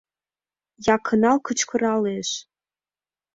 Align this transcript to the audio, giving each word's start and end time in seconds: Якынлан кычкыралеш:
Якынлан 0.95 1.37
кычкыралеш: 1.45 2.29